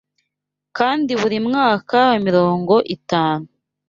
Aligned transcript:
kandi 0.77 1.11
buri 1.21 1.37
mwaka 1.47 1.97
wa 2.09 2.17
mirongo 2.25 2.73
itanu 2.95 3.45